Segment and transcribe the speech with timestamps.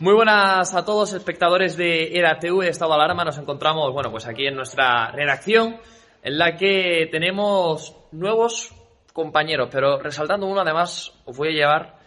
[0.00, 3.22] Muy buenas a todos, espectadores de ERA-TV de Estado de Alarma.
[3.22, 5.76] Nos encontramos, bueno, pues aquí en nuestra redacción,
[6.22, 8.74] en la que tenemos nuevos
[9.12, 11.98] compañeros, pero resaltando uno, además, os voy a llevar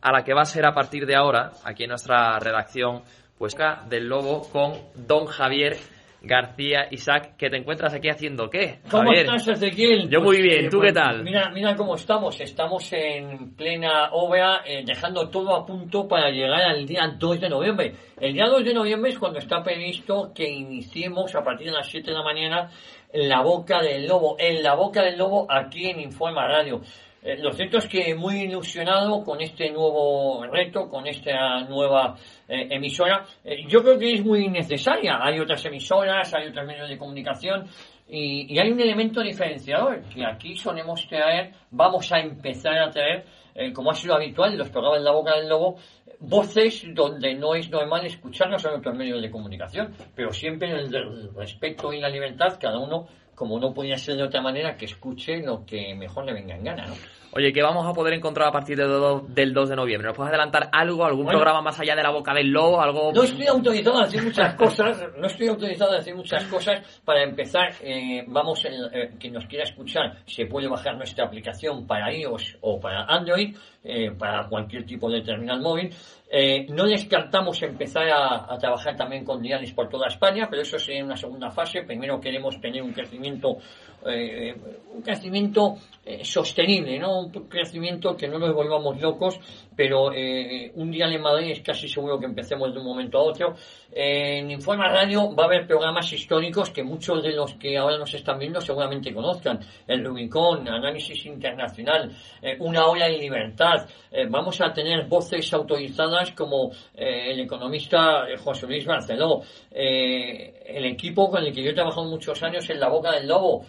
[0.00, 3.02] a la que va a ser a partir de ahora, aquí en nuestra redacción,
[3.36, 3.56] pues
[3.88, 5.76] del Lobo, con Don Javier
[6.22, 8.80] García Isaac, que te encuentras aquí haciendo qué?
[8.90, 9.26] ¿Cómo Javier?
[9.26, 10.08] estás, Ezequiel?
[10.10, 11.22] Yo muy bien, eh, ¿tú pues, qué tal?
[11.22, 12.38] Mira, mira cómo estamos.
[12.40, 17.48] Estamos en plena obra, eh, dejando todo a punto para llegar al día 2 de
[17.48, 17.94] noviembre.
[18.20, 21.88] El día 2 de noviembre es cuando está previsto que iniciemos a partir de las
[21.88, 22.70] 7 de la mañana
[23.14, 24.36] La Boca del Lobo.
[24.38, 26.82] En La Boca del Lobo, aquí en Informa Radio.
[27.22, 32.16] Eh, lo cierto es que muy ilusionado con este nuevo reto, con esta nueva
[32.48, 33.26] eh, emisora.
[33.44, 35.18] Eh, yo creo que es muy necesaria.
[35.22, 37.68] Hay otras emisoras, hay otros medios de comunicación
[38.10, 43.72] y, hay un elemento diferenciador que aquí solemos traer, vamos a empezar a traer, eh,
[43.72, 45.76] como ha sido habitual los programas en la boca del lobo,
[46.18, 51.34] voces donde no es normal escucharnos en otros medios de comunicación, pero siempre en el
[51.34, 53.06] respeto y la libertad, cada uno
[53.40, 56.62] como no podía ser de otra manera, que escuche lo que mejor le venga en
[56.62, 56.94] gana, ¿no?
[57.32, 60.08] Oye, ¿qué vamos a poder encontrar a partir de do- del 2 de noviembre?
[60.08, 61.38] ¿Nos puedes adelantar algo, algún Bueno.
[61.38, 62.82] programa más allá de la boca del lobo?
[62.82, 63.12] Algo...
[63.14, 67.00] No estoy autorizado a decir muchas cosas, no estoy autorizado a decir muchas cosas.
[67.04, 71.86] Para empezar, eh, vamos, en- eh, quien nos quiera escuchar, se puede bajar nuestra aplicación
[71.86, 75.94] para iOS o para Android, eh, para cualquier tipo de terminal móvil.
[76.32, 80.78] Eh, no descartamos empezar a, a trabajar también con diales por toda España, pero eso
[80.78, 81.82] sería una segunda fase.
[81.82, 83.60] Primero queremos tener un crecimiento, 品と
[84.06, 84.54] eh,
[84.92, 87.20] un crecimiento eh, sostenible, ¿no?
[87.20, 89.38] Un crecimiento que no nos volvamos locos,
[89.76, 93.22] pero eh, un día en Madrid es casi seguro que empecemos de un momento a
[93.22, 93.54] otro.
[93.92, 98.12] En Informa Radio va a haber programas históricos que muchos de los que ahora nos
[98.14, 99.60] están viendo seguramente conozcan.
[99.86, 102.12] El Rubicón, Análisis Internacional,
[102.60, 103.88] Una Hora en Libertad.
[104.28, 111.52] Vamos a tener voces autorizadas como el economista José Luis Barceló, el equipo con el
[111.52, 113.64] que yo he trabajado muchos años en La Boca del Lobo,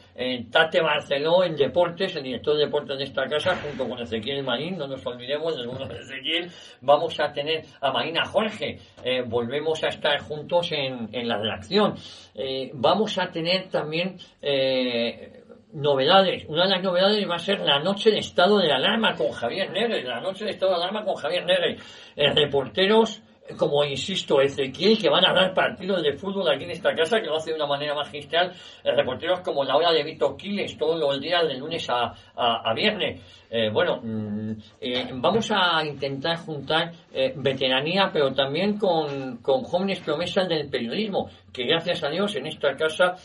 [0.51, 4.77] Tate Barceló en Deportes, el director de deportes de esta casa, junto con Ezequiel Marín,
[4.77, 6.51] no nos olvidemos del bueno de Ezequiel,
[6.81, 11.95] vamos a tener a Marina Jorge, eh, volvemos a estar juntos en, en la redacción,
[12.33, 16.45] Eh, vamos a tener también eh, novedades.
[16.47, 19.69] Una de las novedades va a ser la noche de estado de alarma con Javier
[19.71, 21.77] Negre, la noche de estado de alarma con Javier Negre.
[22.15, 23.21] Reporteros
[23.57, 27.27] como insisto, Ezequiel, que van a dar partidos de fútbol aquí en esta casa, que
[27.27, 28.53] lo hace de una manera magistral,
[28.83, 32.73] eh, reporteros como la hora de Vito Quiles, todos los días de lunes a, a,
[32.73, 33.21] viernes.
[33.49, 36.91] Eh, bueno, mm, eh, vamos a intentar juntar
[37.35, 42.75] veteranía, pero también con, con, jóvenes promesas del periodismo, que gracias a Dios en esta
[42.75, 43.15] casa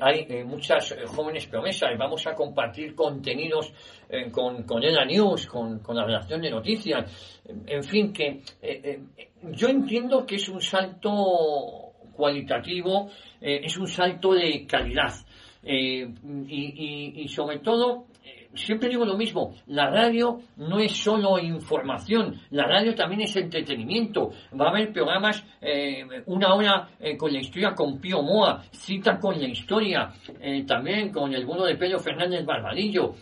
[0.00, 1.90] hay muchas jóvenes promesas.
[1.98, 3.72] Vamos a compartir contenidos
[4.30, 8.42] con, con ELA News, con, con la redacción de noticias, en fin, que
[9.52, 13.10] yo entiendo que es un salto cualitativo,
[13.40, 15.12] eh, es un salto de calidad.
[15.62, 16.08] Eh,
[16.48, 22.66] y, sobre todo, eh, siempre digo lo mismo, la radio no es solo información, la
[22.66, 24.30] radio también es entretenimiento.
[24.58, 25.44] Va a haber programas,
[26.26, 26.88] una hora
[27.18, 30.12] con la historia con Pío Moa, cita con la historia,
[30.66, 33.14] también con el bueno de Pedro Fernández Barbadillo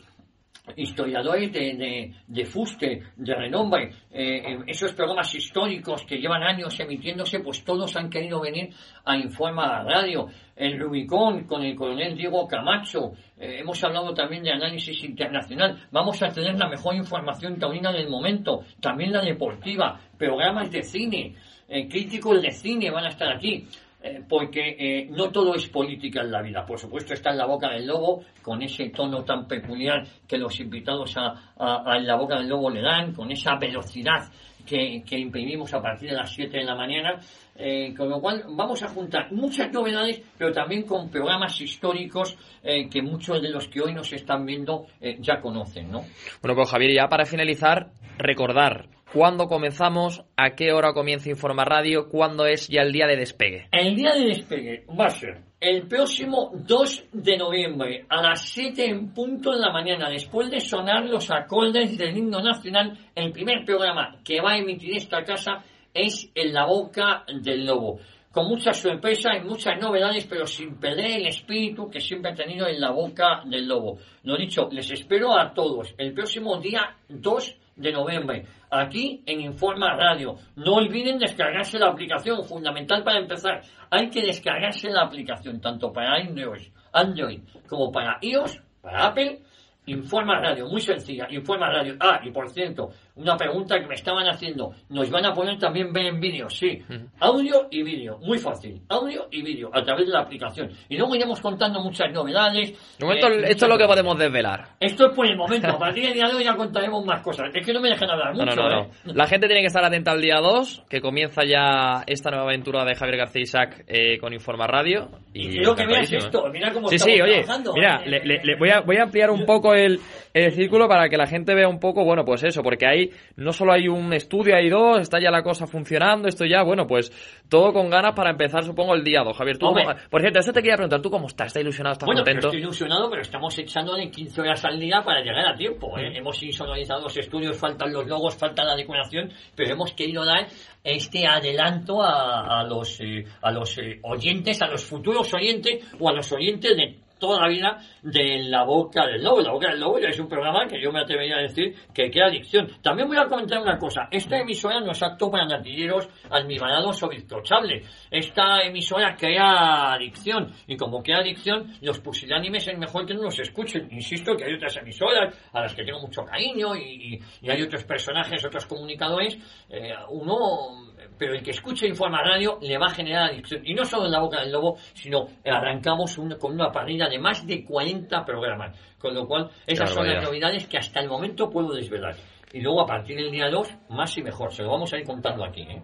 [0.76, 7.65] historiadores de, de, fuste, de renombre, eh, esos programas históricos que llevan años emitiéndose, pues
[7.65, 8.70] todos han querido venir
[9.05, 10.26] a informar a la radio.
[10.56, 16.23] El Rubicón con el coronel Diego Camacho, eh, hemos hablado también de análisis internacional, vamos
[16.23, 21.35] a tener la mejor información taurina del momento, también la deportiva, programas de cine,
[21.69, 23.67] eh, críticos de cine van a estar aquí.
[24.09, 26.65] Eh, porque eh, no todo es política en la vida.
[26.65, 30.59] Por supuesto está en la boca del lobo, con ese tono tan peculiar que los
[30.61, 34.31] invitados a, En la boca del lobo le dan, con esa velocidad
[34.65, 37.21] que, imprimimos a partir de las 7 de la mañana.
[37.61, 43.03] Eh, con lo cual vamos a juntar muchas novedades, pero también con programas históricos que
[43.03, 44.87] muchos de los que hoy nos están viendo
[45.19, 46.05] ya conocen, ¿no?
[46.41, 50.23] Bueno, pues Javier, ya para finalizar, recordar ¿Cuándo comenzamos?
[50.37, 52.11] ¿A qué hora comienza Informa Radio?
[52.11, 53.67] ¿Cuándo es ya el día de despegue?
[53.73, 58.85] El día de despegue va a ser el próximo 2 de noviembre a las 7
[58.85, 63.65] en punto de la mañana, después de sonar los acordes del himno nacional, el primer
[63.65, 65.65] programa que va a emitir esta casa
[65.95, 67.99] es En la boca del lobo.
[68.31, 72.69] Con muchas sorpresas y muchas novedades, pero sin perder el espíritu que siempre ha tenido
[72.69, 73.99] en la boca del lobo.
[74.25, 79.95] Lo dicho, les espero a todos el próximo día 2 de noviembre, aquí en Informa
[79.95, 80.37] Radio.
[80.57, 83.63] No olviden descargarse la aplicación, fundamental para empezar.
[83.91, 89.41] Hay que descargarse la aplicación, tanto para Android, Android como para iOS, para Apple.
[89.87, 91.97] Informa Radio, muy sencilla, Informa Radio.
[91.99, 94.73] Ah, y por cierto, una pregunta que me estaban haciendo.
[94.88, 96.82] Nos van a poner también ver en vídeo, sí.
[97.20, 98.81] Audio y vídeo, muy fácil.
[98.88, 100.70] Audio y vídeo a través de la aplicación.
[100.88, 102.70] Y luego iremos contando muchas novedades.
[102.70, 104.69] Eh, esto es lo que podemos desvelar.
[104.79, 105.69] Esto es por el momento.
[105.69, 107.50] A partir del día de hoy ya contaremos más cosas.
[107.53, 108.61] Es que no me dejan hablar mucho.
[108.70, 108.88] ¿eh?
[109.05, 112.85] La gente tiene que estar atenta al día 2, que comienza ya esta nueva aventura
[112.85, 115.09] de Javier García Isaac eh, con Informa Radio.
[115.35, 116.49] Y, quiero que veas esto.
[116.53, 117.44] Mira cómo sí, sí, oye,
[117.75, 120.00] Mira, le, voy, a, voy a ampliar un poco el,
[120.32, 123.53] el círculo para que la gente vea un poco, bueno, pues eso, porque hay no
[123.53, 127.13] solo hay un estudio, hay dos, está ya la cosa funcionando, esto ya, bueno, pues
[127.49, 129.37] todo con ganas para empezar, supongo, el día 2.
[129.37, 129.73] Javier, tú,
[130.11, 131.49] por cierto, eso te quería preguntar, ¿tú cómo estás?
[131.49, 131.93] ¿Estás ilusionado?
[131.95, 132.49] ¿Estás bueno, contento?
[132.49, 135.99] estoy ilusionado, pero estamos echándole 15 horas al día para llegar a tiempo.
[135.99, 136.13] ¿eh?
[136.17, 140.47] Hemos insonorizado los estudios, faltan los logos, falta la decoración, pero hemos querido dar
[140.85, 146.13] este adelanto a, los, eh, a los eh, oyentes, a los futuros oyentes o a
[146.13, 149.41] los oyentes de toda la vida de La Boca del Lobo.
[149.41, 152.26] La Boca del Lobo es un programa que yo me atrevería a decir que crea
[152.26, 152.69] adicción.
[152.82, 154.09] También voy a comentar una cosa.
[154.11, 157.87] Esta emisora no es apto para natilleros almibarados o bizcochables.
[158.11, 160.53] Esta emisora crea adicción.
[160.67, 163.88] Y como crea adicción, los pusilánimes es mejor que no los escuchen.
[163.91, 168.44] Insisto que hay otras emisoras a las que tengo mucho cariño y, hay otros personajes,
[168.44, 169.38] otros comunicadores.
[169.69, 173.63] Eh, uno pero el que escuche Informa Radio le va a generar adicción.
[173.65, 177.47] Y no solo en la boca del lobo, sino arrancamos con una parrilla de más
[177.47, 178.77] de 40 programas.
[178.99, 182.17] Con lo cual, esas son las novedades que hasta el momento puedo desvelar.
[182.53, 184.53] Y luego, a partir del día 2, más y mejor.
[184.53, 185.62] Se lo vamos a ir contando aquí.
[185.62, 185.83] ¿eh?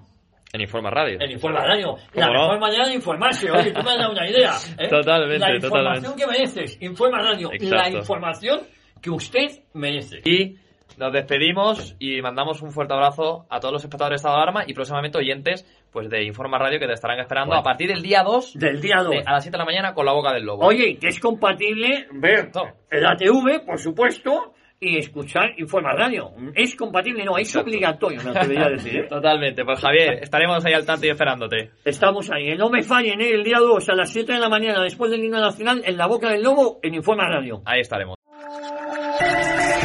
[0.52, 1.18] En Informa Radio.
[1.20, 1.96] En Informa Radio.
[2.14, 3.50] La mejor manera de informarse.
[3.50, 4.52] Oye, tú me has dado una idea.
[4.78, 4.88] ¿eh?
[4.90, 6.78] Totalmente, La información que mereces.
[6.80, 7.50] Informa Radio.
[7.60, 8.60] La información
[9.02, 10.20] que usted merece.
[10.24, 10.56] Y
[10.98, 14.64] nos despedimos y mandamos un fuerte abrazo a todos los espectadores de Estado de Alarma
[14.66, 18.22] y próximamente oyentes pues de Informa Radio que te estarán esperando a partir del día
[18.22, 20.66] 2 del día 2 a las 7 de la mañana con la boca del lobo.
[20.66, 22.50] Oye, que es compatible ver
[22.90, 26.32] el ATV, por supuesto, y escuchar Informa Radio.
[26.54, 28.96] Es compatible, no, es obligatorio, me atrevería a decir.
[28.96, 29.02] ¿eh?
[29.08, 31.70] Totalmente, pues Javier, estaremos ahí al tanto y esperándote.
[31.84, 33.30] Estamos ahí, no me fallen, ¿eh?
[33.30, 36.06] el día 2 a las 7 de la mañana después del himno nacional en la
[36.06, 37.62] boca del lobo en Informa Radio.
[37.64, 38.13] Ahí estaremos.